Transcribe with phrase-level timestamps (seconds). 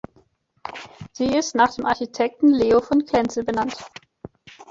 [1.11, 3.77] Sie ist nach dem Architekten Leo von Klenze benannt.